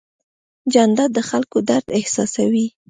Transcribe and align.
جانداد 0.73 1.09
د 1.13 1.19
خلکو 1.29 1.57
درد 1.69 1.87
احساسوي. 1.97 2.67